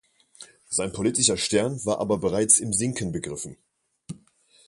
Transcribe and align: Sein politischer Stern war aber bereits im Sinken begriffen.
Sein 0.67 0.91
politischer 0.93 1.37
Stern 1.37 1.79
war 1.85 1.99
aber 1.99 2.17
bereits 2.17 2.57
im 2.59 2.73
Sinken 2.73 3.11
begriffen. 3.11 3.55